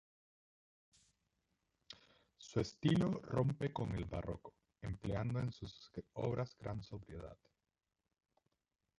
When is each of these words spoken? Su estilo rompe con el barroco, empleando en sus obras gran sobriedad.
Su 2.39 2.59
estilo 2.59 3.21
rompe 3.23 3.71
con 3.71 3.91
el 3.91 4.05
barroco, 4.05 4.55
empleando 4.81 5.37
en 5.39 5.51
sus 5.51 5.91
obras 6.15 6.55
gran 6.57 6.81
sobriedad. 6.81 7.37